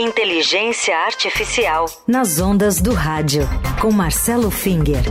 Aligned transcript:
Inteligência 0.00 0.96
Artificial. 0.96 1.84
Nas 2.08 2.40
ondas 2.40 2.80
do 2.80 2.94
rádio, 2.94 3.42
com 3.82 3.92
Marcelo 3.92 4.50
Finger. 4.50 5.02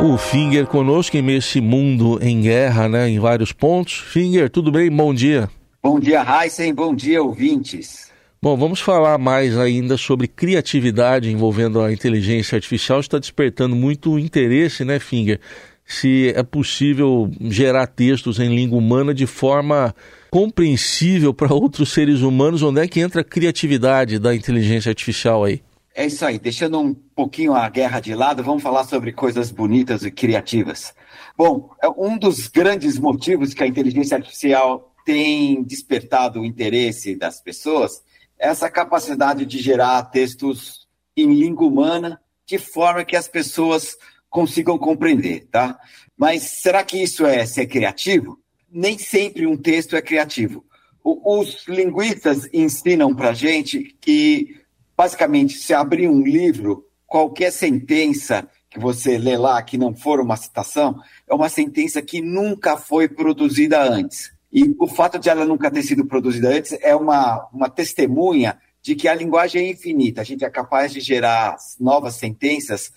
O 0.00 0.16
Finger 0.16 0.66
conosco 0.66 1.14
em 1.14 1.20
meio 1.20 1.36
a 1.36 1.40
esse 1.40 1.60
mundo 1.60 2.18
em 2.22 2.40
guerra, 2.40 2.88
né, 2.88 3.10
em 3.10 3.18
vários 3.18 3.52
pontos. 3.52 3.98
Finger, 3.98 4.48
tudo 4.48 4.72
bem? 4.72 4.90
Bom 4.90 5.12
dia. 5.12 5.50
Bom 5.82 6.00
dia, 6.00 6.24
Heisen. 6.24 6.72
Bom 6.72 6.94
dia, 6.94 7.22
ouvintes. 7.22 8.10
Bom, 8.40 8.56
vamos 8.56 8.80
falar 8.80 9.18
mais 9.18 9.58
ainda 9.58 9.98
sobre 9.98 10.26
criatividade 10.26 11.30
envolvendo 11.30 11.82
a 11.82 11.92
inteligência 11.92 12.56
artificial. 12.56 13.00
Está 13.00 13.18
despertando 13.18 13.76
muito 13.76 14.18
interesse, 14.18 14.82
né, 14.82 14.98
Finger? 14.98 15.40
Se 15.86 16.32
é 16.34 16.42
possível 16.42 17.30
gerar 17.40 17.86
textos 17.86 18.40
em 18.40 18.54
língua 18.54 18.78
humana 18.78 19.14
de 19.14 19.26
forma 19.26 19.94
compreensível 20.30 21.32
para 21.32 21.54
outros 21.54 21.92
seres 21.92 22.20
humanos, 22.20 22.62
onde 22.62 22.80
é 22.80 22.88
que 22.88 23.00
entra 23.00 23.20
a 23.20 23.24
criatividade 23.24 24.18
da 24.18 24.34
inteligência 24.34 24.90
artificial 24.90 25.44
aí? 25.44 25.62
É 25.94 26.04
isso 26.04 26.26
aí, 26.26 26.38
deixando 26.38 26.78
um 26.78 26.92
pouquinho 26.92 27.54
a 27.54 27.68
guerra 27.70 28.00
de 28.00 28.14
lado, 28.14 28.42
vamos 28.42 28.62
falar 28.62 28.84
sobre 28.84 29.12
coisas 29.12 29.50
bonitas 29.50 30.04
e 30.04 30.10
criativas. 30.10 30.92
Bom, 31.38 31.70
é 31.82 31.88
um 31.88 32.18
dos 32.18 32.48
grandes 32.48 32.98
motivos 32.98 33.54
que 33.54 33.62
a 33.62 33.66
inteligência 33.66 34.16
artificial 34.16 34.92
tem 35.06 35.62
despertado 35.62 36.40
o 36.40 36.44
interesse 36.44 37.14
das 37.14 37.40
pessoas 37.40 38.02
é 38.38 38.48
essa 38.48 38.70
capacidade 38.70 39.46
de 39.46 39.58
gerar 39.58 40.02
textos 40.04 40.86
em 41.16 41.32
língua 41.32 41.66
humana 41.66 42.20
de 42.44 42.58
forma 42.58 43.04
que 43.04 43.16
as 43.16 43.28
pessoas 43.28 43.96
consigam 44.36 44.76
compreender, 44.76 45.46
tá? 45.50 45.78
Mas 46.16 46.42
será 46.42 46.84
que 46.84 47.02
isso 47.02 47.24
é 47.24 47.46
ser 47.46 47.66
criativo? 47.66 48.38
nem 48.76 48.98
sempre 48.98 49.46
um 49.46 49.56
texto 49.56 49.96
é 49.96 50.02
criativo. 50.02 50.62
os 51.02 51.66
linguistas 51.66 52.46
ensinam 52.52 53.14
para 53.14 53.32
gente 53.32 53.96
que, 54.00 54.60
basicamente, 54.94 55.56
se 55.56 55.72
abrir 55.72 56.08
um 56.08 56.20
livro, 56.20 56.84
qualquer 57.06 57.52
sentença 57.52 58.46
que 58.68 58.78
você 58.78 59.16
lê 59.16 59.36
lá 59.36 59.62
que 59.62 59.78
não 59.78 59.94
for 59.94 60.20
uma 60.20 60.36
citação, 60.36 61.00
é 61.26 61.34
uma 61.34 61.48
sentença 61.48 62.02
que 62.02 62.20
nunca 62.20 62.76
foi 62.76 63.08
produzida 63.08 63.82
antes. 63.82 64.32
E 64.52 64.74
o 64.78 64.86
fato 64.86 65.18
de 65.18 65.30
ela 65.30 65.46
nunca 65.46 65.70
ter 65.70 65.82
sido 65.82 66.04
produzida 66.04 66.50
antes 66.50 66.76
é 66.82 66.94
uma, 66.94 67.48
uma 67.52 67.70
testemunha 67.70 68.58
de 68.82 68.94
que 68.94 69.08
a 69.08 69.14
linguagem 69.14 69.66
é 69.66 69.70
infinita. 69.70 70.20
A 70.20 70.24
gente 70.24 70.44
é 70.44 70.50
capaz 70.50 70.92
de 70.92 71.00
gerar 71.00 71.56
novas 71.80 72.16
sentenças, 72.16 72.92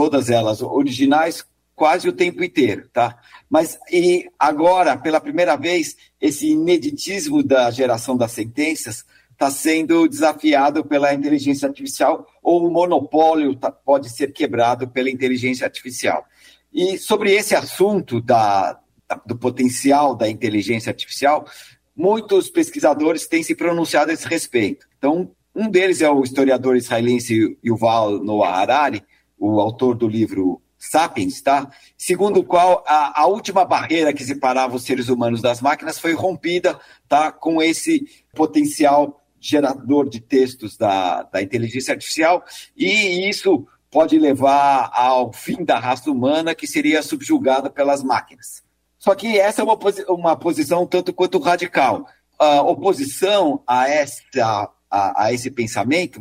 todas 0.00 0.30
elas 0.30 0.62
originais, 0.62 1.44
quase 1.74 2.08
o 2.08 2.12
tempo 2.14 2.42
inteiro, 2.42 2.88
tá? 2.90 3.18
Mas 3.50 3.78
e 3.92 4.30
agora, 4.38 4.96
pela 4.96 5.20
primeira 5.20 5.56
vez, 5.56 5.94
esse 6.18 6.48
ineditismo 6.48 7.42
da 7.42 7.70
geração 7.70 8.16
das 8.16 8.32
sentenças 8.32 9.04
está 9.30 9.50
sendo 9.50 10.08
desafiado 10.08 10.82
pela 10.82 11.12
inteligência 11.12 11.68
artificial 11.68 12.26
ou 12.42 12.66
o 12.66 12.70
monopólio 12.70 13.54
tá, 13.54 13.70
pode 13.70 14.08
ser 14.08 14.32
quebrado 14.32 14.88
pela 14.88 15.10
inteligência 15.10 15.66
artificial. 15.66 16.24
E 16.72 16.96
sobre 16.96 17.34
esse 17.34 17.54
assunto 17.54 18.22
da, 18.22 18.80
da, 19.06 19.20
do 19.26 19.36
potencial 19.36 20.14
da 20.14 20.30
inteligência 20.30 20.88
artificial, 20.88 21.46
muitos 21.94 22.48
pesquisadores 22.48 23.26
têm 23.26 23.42
se 23.42 23.54
pronunciado 23.54 24.10
a 24.10 24.14
esse 24.14 24.26
respeito. 24.26 24.86
Então, 24.96 25.30
um 25.54 25.68
deles 25.68 26.00
é 26.00 26.08
o 26.08 26.22
historiador 26.22 26.74
israelense 26.74 27.58
Yuval 27.62 28.24
Noah 28.24 28.62
Harari, 28.62 29.04
o 29.40 29.58
autor 29.58 29.96
do 29.96 30.06
livro 30.06 30.60
Sapiens, 30.78 31.40
tá? 31.40 31.70
Segundo 31.96 32.40
o 32.40 32.44
qual 32.44 32.84
a, 32.86 33.22
a, 33.22 33.26
última 33.26 33.64
barreira 33.64 34.12
que 34.12 34.24
separava 34.24 34.76
os 34.76 34.84
seres 34.84 35.08
humanos 35.08 35.40
das 35.40 35.60
máquinas 35.60 35.98
foi 35.98 36.12
rompida, 36.12 36.78
tá? 37.08 37.32
Com 37.32 37.62
esse 37.62 38.06
potencial 38.34 39.20
gerador 39.40 40.08
de 40.08 40.20
textos 40.20 40.76
da, 40.76 41.22
da 41.22 41.42
inteligência 41.42 41.92
artificial, 41.92 42.44
e 42.76 43.28
isso 43.28 43.66
pode 43.90 44.18
levar 44.18 44.90
ao 44.92 45.32
fim 45.32 45.64
da 45.64 45.78
raça 45.78 46.10
humana, 46.10 46.54
que 46.54 46.66
seria 46.66 47.02
subjugada 47.02 47.68
pelas 47.68 48.02
máquinas. 48.02 48.62
Só 48.98 49.14
que 49.14 49.38
essa 49.38 49.62
é 49.62 49.64
uma, 49.64 49.78
uma 50.08 50.36
posição 50.36 50.86
tanto 50.86 51.12
quanto 51.12 51.38
radical. 51.38 52.06
A 52.38 52.60
oposição 52.62 53.62
a, 53.66 53.88
essa, 53.88 54.22
a, 54.90 55.24
a 55.24 55.32
esse 55.32 55.50
pensamento, 55.50 56.20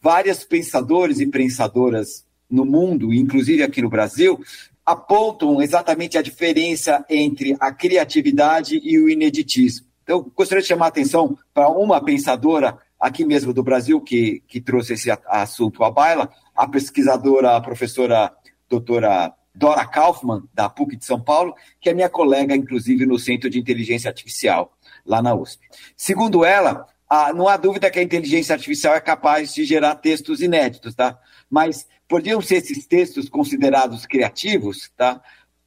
vários 0.00 0.44
pensadores 0.44 1.20
e 1.20 1.26
pensadoras 1.26 2.24
no 2.50 2.64
mundo, 2.64 3.12
inclusive 3.14 3.62
aqui 3.62 3.80
no 3.80 3.88
Brasil, 3.88 4.40
apontam 4.84 5.62
exatamente 5.62 6.18
a 6.18 6.22
diferença 6.22 7.04
entre 7.08 7.56
a 7.60 7.72
criatividade 7.72 8.80
e 8.82 8.98
o 8.98 9.08
ineditismo. 9.08 9.86
Então, 10.02 10.30
gostaria 10.34 10.62
de 10.62 10.68
chamar 10.68 10.86
a 10.86 10.88
atenção 10.88 11.38
para 11.54 11.68
uma 11.68 12.02
pensadora 12.02 12.76
aqui 12.98 13.24
mesmo 13.24 13.52
do 13.52 13.62
Brasil 13.62 14.00
que, 14.00 14.42
que 14.48 14.60
trouxe 14.60 14.94
esse 14.94 15.10
assunto 15.26 15.84
à 15.84 15.90
baila, 15.90 16.28
a 16.54 16.66
pesquisadora, 16.66 17.56
a 17.56 17.60
professora 17.60 18.32
doutora 18.68 19.32
Dora 19.54 19.84
Kaufmann, 19.86 20.42
da 20.54 20.68
PUC 20.68 20.96
de 20.96 21.04
São 21.04 21.20
Paulo, 21.20 21.54
que 21.80 21.90
é 21.90 21.94
minha 21.94 22.08
colega, 22.08 22.54
inclusive, 22.54 23.04
no 23.06 23.18
Centro 23.18 23.50
de 23.50 23.58
Inteligência 23.58 24.08
Artificial, 24.08 24.72
lá 25.04 25.20
na 25.20 25.34
USP. 25.34 25.66
Segundo 25.96 26.44
ela, 26.44 26.86
ah, 27.12 27.32
não 27.32 27.48
há 27.48 27.56
dúvida 27.56 27.90
que 27.90 27.98
a 27.98 28.02
inteligência 28.04 28.54
artificial 28.54 28.94
é 28.94 29.00
capaz 29.00 29.52
de 29.52 29.64
gerar 29.64 29.96
textos 29.96 30.40
inéditos, 30.40 30.94
tá? 30.94 31.18
Mas 31.50 31.84
podiam 32.06 32.40
ser 32.40 32.58
esses 32.58 32.86
textos 32.86 33.28
considerados 33.28 34.06
criativos, 34.06 34.92
tá? 34.96 35.20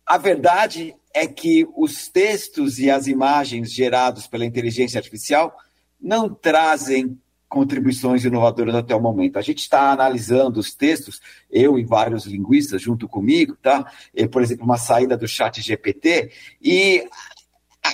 A 0.06 0.18
verdade 0.18 0.96
é 1.14 1.28
que 1.28 1.68
os 1.76 2.08
textos 2.08 2.80
e 2.80 2.90
as 2.90 3.08
imagens 3.08 3.74
gerados 3.74 4.26
pela 4.26 4.46
inteligência 4.46 4.98
artificial 4.98 5.54
não 6.00 6.34
trazem 6.34 7.20
contribuições 7.50 8.26
inovadoras 8.26 8.74
até 8.74 8.96
o 8.96 9.02
momento. 9.02 9.38
A 9.38 9.42
gente 9.42 9.60
está 9.60 9.92
analisando 9.92 10.60
os 10.60 10.74
textos, 10.74 11.22
eu 11.52 11.78
e 11.78 11.84
vários 11.84 12.26
linguistas 12.26 12.82
junto 12.82 13.08
comigo, 13.08 13.56
tá? 13.62 13.86
Por 14.32 14.42
exemplo, 14.42 14.66
uma 14.66 14.78
saída 14.78 15.16
do 15.16 15.28
chat 15.28 15.62
GPT, 15.62 16.32
e 16.62 17.08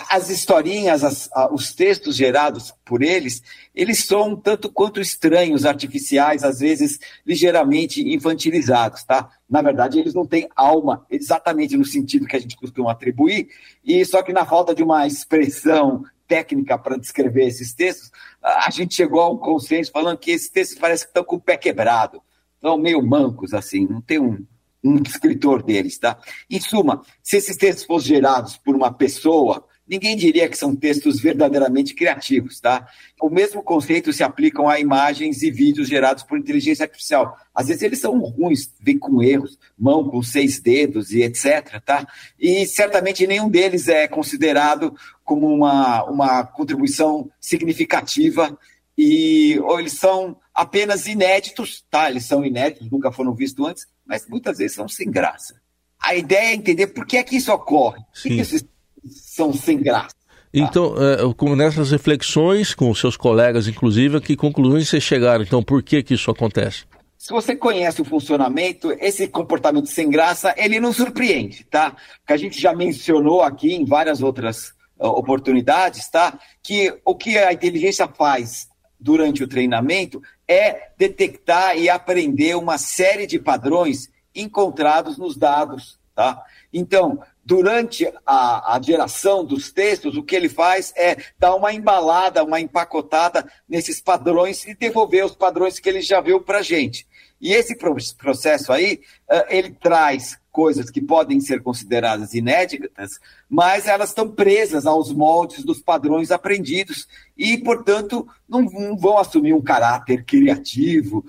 as 0.10 0.30
historinhas, 0.30 1.04
as, 1.04 1.30
os 1.52 1.74
textos 1.74 2.16
gerados 2.16 2.74
por 2.86 3.02
eles, 3.02 3.42
eles 3.74 4.06
são 4.06 4.36
tanto 4.36 4.72
quanto 4.72 5.02
estranhos, 5.02 5.66
artificiais, 5.66 6.44
às 6.44 6.60
vezes 6.60 7.00
ligeiramente 7.26 8.02
infantilizados, 8.14 9.04
tá? 9.04 9.30
Na 9.50 9.62
verdade, 9.62 10.00
eles 10.00 10.14
não 10.14 10.26
têm 10.26 10.48
alma, 10.56 11.06
exatamente 11.10 11.76
no 11.76 11.86
sentido 11.86 12.28
que 12.28 12.36
a 12.36 12.40
gente 12.40 12.56
costuma 12.56 12.92
atribuir, 12.92 13.50
e 13.84 14.04
só 14.06 14.22
que 14.22 14.34
na 14.34 14.46
falta 14.46 14.74
de 14.76 14.84
uma 14.84 15.08
expressão 15.08 16.04
técnica 16.28 16.78
para 16.78 16.98
descrever 16.98 17.48
esses 17.48 17.74
textos, 17.74 18.12
a 18.42 18.70
gente 18.70 18.94
chegou 18.94 19.22
a 19.22 19.30
um 19.30 19.38
consenso 19.38 19.92
falando 19.92 20.18
que 20.18 20.32
esses 20.32 20.50
textos 20.50 20.78
parecem 20.78 21.06
que 21.06 21.10
estão 21.10 21.24
com 21.24 21.38
o 21.38 21.42
pé 21.42 21.58
quebrado, 21.58 22.22
estão 22.56 22.78
meio 22.78 23.02
mancos, 23.02 23.54
assim, 23.54 23.88
não 23.88 24.02
tem 24.02 24.20
um, 24.20 24.46
um 24.84 25.02
escritor 25.02 25.64
deles, 25.64 25.98
tá? 25.98 26.18
Em 26.50 26.60
suma, 26.60 27.02
se 27.24 27.38
esses 27.38 27.58
textos 27.58 27.86
fossem 27.86 28.10
gerados 28.10 28.58
por 28.58 28.76
uma 28.76 28.94
pessoa, 28.94 29.66
ninguém 29.90 30.16
diria 30.16 30.48
que 30.48 30.58
são 30.58 30.76
textos 30.76 31.20
verdadeiramente 31.20 31.96
criativos, 31.96 32.60
tá? 32.60 32.88
O 33.20 33.30
mesmo 33.30 33.64
conceito 33.64 34.14
se 34.14 34.24
aplicam 34.24 34.70
a 34.70 34.80
imagens 34.80 35.42
e 35.42 35.50
vídeos 35.50 35.88
gerados 35.88 36.24
por 36.24 36.38
inteligência 36.38 36.84
artificial. 36.84 37.36
Às 37.54 37.68
vezes 37.68 37.82
eles 37.82 38.00
são 38.00 38.18
ruins, 38.20 38.72
vêm 38.80 39.00
com 39.00 39.22
erros, 39.24 39.58
mão 39.78 40.08
com 40.08 40.22
seis 40.22 40.60
dedos 40.60 41.12
e 41.12 41.24
etc, 41.24 41.82
tá? 41.84 42.08
E 42.40 42.68
certamente 42.68 43.26
nenhum 43.26 43.50
deles 43.50 43.88
é 43.88 44.08
considerado 44.08 44.96
como 45.24 45.48
uma, 45.48 46.04
uma 46.04 46.44
contribuição 46.44 47.30
significativa 47.40 48.58
e 48.96 49.60
ou 49.62 49.80
eles 49.80 49.94
são 49.94 50.38
apenas 50.54 51.08
inéditos, 51.08 51.84
tá? 51.90 52.10
Eles 52.10 52.26
são 52.26 52.46
inéditos, 52.46 52.92
nunca 52.92 53.12
foram 53.12 53.34
vistos 53.34 53.66
antes, 53.66 53.88
mas 54.06 54.28
muitas 54.28 54.58
vezes 54.60 54.76
são 54.76 54.88
sem 54.88 55.10
graça. 55.10 55.60
A 56.02 56.16
ideia 56.16 56.52
é 56.52 56.54
entender 56.54 56.88
por 56.88 57.06
que 57.06 57.18
é 57.18 57.24
que 57.24 57.36
isso 57.36 57.52
ocorre. 57.52 58.02
Por 58.14 58.24
que 58.24 58.40
esses 58.40 58.64
são 59.06 59.54
sem 59.54 59.78
graça. 59.78 60.16
Então, 60.54 60.96
é, 60.98 61.56
nessas 61.56 61.92
reflexões 61.92 62.74
com 62.74 62.94
seus 62.96 63.16
colegas, 63.16 63.68
inclusive, 63.68 64.18
a 64.18 64.22
que 64.22 64.36
conclusões 64.36 64.90
vocês 64.90 65.04
chegaram? 65.04 65.44
Então, 65.44 65.62
por 65.62 65.84
que, 65.84 66.02
que 66.02 66.16
isso 66.16 66.32
acontece? 66.32 66.86
Se 67.18 67.32
você 67.32 67.56
conhece 67.56 68.02
o 68.02 68.06
funcionamento, 68.06 68.92
esse 68.94 69.28
comportamento 69.28 69.88
sem 69.88 70.10
graça, 70.10 70.56
ele 70.58 70.80
não 70.80 70.94
surpreende, 70.94 71.66
tá? 71.66 71.96
Que 72.26 72.34
a 72.34 72.38
gente 72.38 72.60
já 72.60 72.74
mencionou 72.74 73.42
aqui 73.42 73.74
em 73.74 73.86
várias 73.86 74.24
outras 74.24 74.70
uh, 74.98 75.08
oportunidades, 75.08 76.10
tá? 76.10 76.40
Que 76.64 76.98
o 77.06 77.14
que 77.16 77.38
a 77.38 77.54
inteligência 77.54 78.08
faz 78.08 78.70
durante 79.00 79.44
o 79.44 79.48
treinamento 79.48 80.22
é 80.48 80.92
detectar 80.98 81.78
e 81.78 81.90
aprender 81.90 82.56
uma 82.56 82.78
série 82.78 83.28
de 83.28 83.38
padrões 83.38 84.10
encontrados 84.34 85.18
nos 85.18 85.38
dados, 85.38 86.00
tá? 86.16 86.42
Então, 86.74 87.20
durante 87.50 88.08
a, 88.28 88.76
a, 88.76 88.80
geração 88.80 89.44
dos 89.44 89.72
textos, 89.72 90.16
o 90.16 90.22
que 90.22 90.36
ele 90.36 90.48
faz 90.48 90.94
é 90.96 91.18
dar 91.40 91.56
uma 91.56 91.74
embalada, 91.74 92.44
uma 92.44 92.62
empacotada 92.62 93.52
nesses 93.68 94.00
padrões 94.00 94.64
e 94.68 94.76
devolver 94.76 95.26
os 95.26 95.34
padrões 95.34 95.80
que 95.80 95.90
ele 95.90 96.00
já 96.00 96.22
viu 96.22 96.40
para 96.40 96.60
a 96.60 96.62
gente. 96.62 97.08
E 97.42 97.52
esse 97.52 97.76
processo 98.16 98.72
aí, 98.72 99.02
ele 99.50 99.72
traz 99.72 100.38
coisas 100.52 100.92
que 100.92 101.02
podem 101.02 101.40
ser 101.40 101.64
consideradas 101.64 102.36
inéditas, 102.36 103.20
mas 103.50 103.88
elas 103.88 104.10
estão 104.10 104.30
presas 104.30 104.86
aos 104.86 105.12
moldes 105.12 105.64
dos 105.64 105.82
padrões 105.82 106.30
aprendidos 106.30 107.08
e, 107.36 107.58
portanto, 107.58 108.28
não, 108.48 108.96
vão 108.96 109.18
assumir 109.18 109.54
um 109.54 109.62
caráter 109.62 110.24
criativo. 110.24 111.26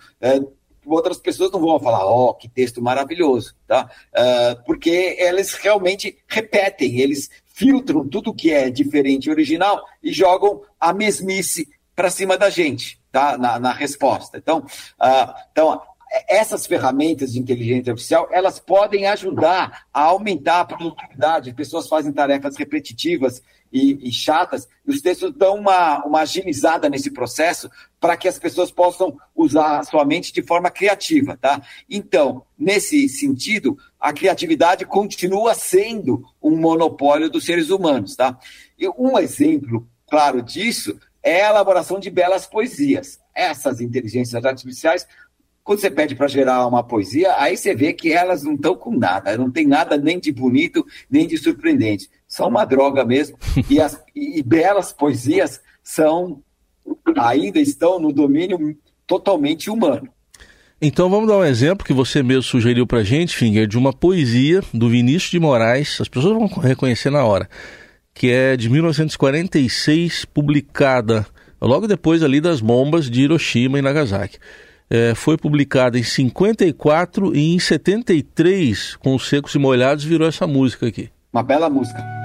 Outras 0.84 1.18
pessoas 1.18 1.50
não 1.50 1.60
vão 1.60 1.78
falar, 1.78 2.04
ó, 2.04 2.30
oh, 2.30 2.34
que 2.34 2.48
texto 2.48 2.80
maravilhoso, 2.82 3.54
tá? 3.66 3.90
Uh, 4.12 4.64
porque 4.64 5.16
eles 5.18 5.54
realmente 5.54 6.18
repetem, 6.26 6.98
eles 7.00 7.30
filtram 7.46 8.08
tudo 8.08 8.34
que 8.34 8.50
é 8.50 8.70
diferente 8.70 9.26
e 9.26 9.30
original 9.30 9.84
e 10.02 10.12
jogam 10.12 10.62
a 10.80 10.92
mesmice 10.92 11.68
para 11.94 12.08
cima 12.08 12.38
da 12.38 12.48
gente, 12.48 12.98
tá? 13.12 13.36
Na, 13.36 13.58
na 13.58 13.72
resposta. 13.72 14.38
Então, 14.38 14.60
uh, 14.60 15.34
então 15.52 15.82
essas 16.28 16.66
ferramentas 16.66 17.32
de 17.32 17.38
inteligência 17.38 17.92
artificial, 17.92 18.28
elas 18.32 18.58
podem 18.58 19.06
ajudar 19.06 19.86
a 19.94 20.02
aumentar 20.02 20.60
a 20.60 20.64
produtividade. 20.64 21.50
As 21.50 21.56
pessoas 21.56 21.88
fazem 21.88 22.12
tarefas 22.12 22.56
repetitivas 22.56 23.40
e, 23.72 24.08
e 24.08 24.12
chatas, 24.12 24.68
e 24.84 24.90
os 24.90 25.00
textos 25.00 25.32
dão 25.32 25.56
uma, 25.56 26.04
uma 26.04 26.20
agilizada 26.22 26.88
nesse 26.88 27.12
processo 27.12 27.70
para 28.00 28.16
que 28.16 28.26
as 28.26 28.38
pessoas 28.38 28.70
possam 28.70 29.16
usar 29.36 29.78
a 29.78 29.82
sua 29.84 30.04
mente 30.04 30.32
de 30.32 30.42
forma 30.42 30.70
criativa, 30.70 31.36
tá? 31.36 31.62
Então, 31.88 32.44
nesse 32.58 33.08
sentido, 33.08 33.76
a 34.00 34.12
criatividade 34.12 34.86
continua 34.86 35.52
sendo 35.52 36.24
um 36.42 36.56
monopólio 36.56 37.28
dos 37.28 37.44
seres 37.44 37.68
humanos, 37.68 38.16
tá? 38.16 38.38
E 38.78 38.88
um 38.88 39.18
exemplo 39.18 39.86
claro 40.08 40.40
disso 40.40 40.98
é 41.22 41.44
a 41.44 41.50
elaboração 41.50 42.00
de 42.00 42.08
belas 42.08 42.46
poesias. 42.46 43.20
Essas 43.34 43.80
inteligências 43.80 44.44
artificiais 44.44 45.06
quando 45.62 45.80
você 45.82 45.90
pede 45.90 46.16
para 46.16 46.26
gerar 46.26 46.66
uma 46.66 46.82
poesia, 46.82 47.34
aí 47.36 47.56
você 47.56 47.74
vê 47.74 47.92
que 47.92 48.12
elas 48.12 48.42
não 48.42 48.54
estão 48.54 48.74
com 48.74 48.90
nada, 48.90 49.36
não 49.36 49.50
tem 49.50 49.66
nada 49.66 49.96
nem 49.96 50.18
de 50.18 50.32
bonito, 50.32 50.84
nem 51.08 51.28
de 51.28 51.38
surpreendente. 51.38 52.10
São 52.26 52.48
uma 52.48 52.64
droga 52.64 53.04
mesmo. 53.04 53.38
E, 53.70 53.80
as, 53.80 54.02
e 54.12 54.42
belas 54.42 54.92
poesias 54.92 55.60
são 55.80 56.42
ainda 57.16 57.60
estão 57.60 57.98
no 57.98 58.12
domínio 58.12 58.76
totalmente 59.06 59.70
humano. 59.70 60.08
Então 60.80 61.10
vamos 61.10 61.28
dar 61.28 61.38
um 61.38 61.44
exemplo 61.44 61.84
que 61.84 61.92
você 61.92 62.22
mesmo 62.22 62.42
sugeriu 62.42 62.86
para 62.86 63.02
gente, 63.02 63.36
Finger, 63.36 63.66
de 63.66 63.76
uma 63.76 63.92
poesia 63.92 64.62
do 64.72 64.88
Vinícius 64.88 65.30
de 65.30 65.38
Moraes, 65.38 66.00
as 66.00 66.08
pessoas 66.08 66.34
vão 66.34 66.46
reconhecer 66.46 67.10
na 67.10 67.22
hora, 67.22 67.48
que 68.14 68.30
é 68.30 68.56
de 68.56 68.70
1946, 68.70 70.24
publicada 70.24 71.26
logo 71.60 71.86
depois 71.86 72.22
ali 72.22 72.40
das 72.40 72.60
bombas 72.60 73.10
de 73.10 73.22
Hiroshima 73.22 73.78
e 73.78 73.82
Nagasaki 73.82 74.38
é, 74.90 75.14
foi 75.14 75.38
publicada 75.38 75.96
em 75.96 76.02
54 76.02 77.34
e 77.34 77.54
em 77.54 77.58
73, 77.58 78.96
com 78.96 79.14
os 79.14 79.28
secos 79.28 79.54
e 79.54 79.58
molhados, 79.58 80.02
virou 80.02 80.26
essa 80.26 80.46
música 80.46 80.88
aqui. 80.88 81.08
Uma 81.32 81.44
bela 81.44 81.70
música. 81.70 82.19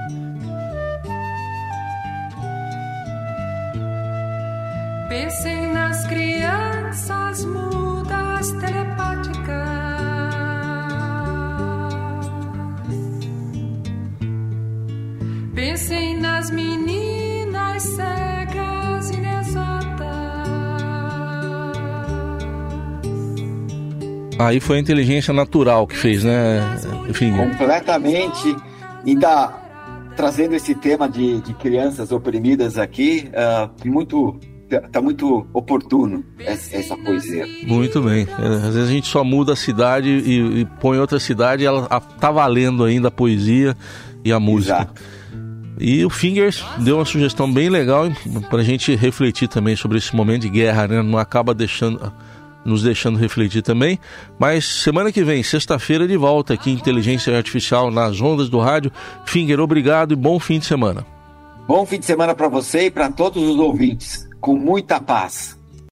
Pensem 15.76 16.18
nas 16.18 16.50
meninas 16.50 17.82
cegas 17.82 19.10
e 19.10 19.16
Aí 24.38 24.58
foi 24.58 24.78
a 24.78 24.80
inteligência 24.80 25.34
natural 25.34 25.86
que 25.86 25.94
fez, 25.94 26.24
né? 26.24 26.62
Enfim. 27.10 27.36
Completamente. 27.36 28.56
Ainda 29.06 29.52
trazendo 30.16 30.54
esse 30.54 30.74
tema 30.74 31.06
de, 31.10 31.42
de 31.42 31.52
crianças 31.52 32.10
oprimidas 32.10 32.78
aqui, 32.78 33.28
uh, 33.34 33.86
muito 33.86 34.40
tá 34.90 35.02
muito 35.02 35.46
oportuno 35.52 36.24
essa, 36.38 36.74
essa, 36.74 36.96
poesia. 36.96 37.44
Muito 37.66 38.00
bem. 38.00 38.26
Às 38.38 38.74
vezes 38.74 38.88
a 38.88 38.92
gente 38.92 39.08
só 39.08 39.22
muda 39.22 39.52
a 39.52 39.56
cidade 39.56 40.08
e, 40.08 40.60
e 40.60 40.64
põe 40.80 40.98
outra 40.98 41.20
cidade 41.20 41.64
e 41.64 41.66
ela 41.66 41.86
tá 42.18 42.30
valendo 42.30 42.82
ainda 42.82 43.08
a 43.08 43.10
poesia 43.10 43.76
e 44.24 44.32
a 44.32 44.40
música. 44.40 44.76
Exato. 44.76 45.16
E 45.78 46.04
o 46.04 46.10
Fingers 46.10 46.64
deu 46.78 46.96
uma 46.96 47.04
sugestão 47.04 47.52
bem 47.52 47.68
legal 47.68 48.08
para 48.48 48.60
a 48.60 48.64
gente 48.64 48.94
refletir 48.94 49.48
também 49.48 49.76
sobre 49.76 49.98
esse 49.98 50.14
momento 50.14 50.42
de 50.42 50.48
guerra, 50.48 50.88
né? 50.88 51.02
Não 51.02 51.18
acaba 51.18 51.54
deixando 51.54 52.12
nos 52.64 52.82
deixando 52.82 53.18
refletir 53.18 53.62
também. 53.62 53.98
Mas 54.38 54.64
semana 54.64 55.12
que 55.12 55.22
vem, 55.22 55.42
sexta-feira, 55.42 56.06
de 56.06 56.16
volta 56.16 56.54
aqui 56.54 56.70
Inteligência 56.70 57.36
Artificial 57.36 57.90
nas 57.90 58.20
ondas 58.20 58.48
do 58.48 58.58
rádio. 58.58 58.90
Finger, 59.24 59.60
obrigado 59.60 60.12
e 60.12 60.16
bom 60.16 60.38
fim 60.40 60.58
de 60.58 60.66
semana. 60.66 61.06
Bom 61.66 61.86
fim 61.86 61.98
de 61.98 62.06
semana 62.06 62.34
para 62.34 62.48
você 62.48 62.86
e 62.86 62.90
para 62.90 63.10
todos 63.10 63.42
os 63.42 63.56
ouvintes. 63.56 64.28
Com 64.40 64.56
muita 64.56 65.00
paz. 65.00 65.55